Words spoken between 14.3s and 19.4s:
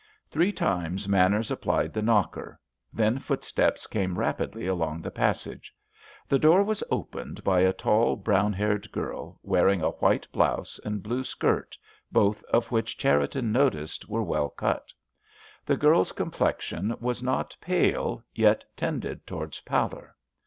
cut. The girl's complexion was not pale, yet tended